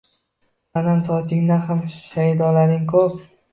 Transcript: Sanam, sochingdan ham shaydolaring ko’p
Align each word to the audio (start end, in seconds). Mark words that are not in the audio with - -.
Sanam, 0.77 1.03
sochingdan 1.09 1.63
ham 1.69 1.85
shaydolaring 1.99 2.91
ko’p 2.97 3.25